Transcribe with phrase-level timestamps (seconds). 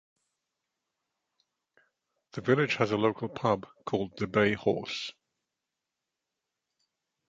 [2.31, 5.13] The village has a local pub called the Bay Horse.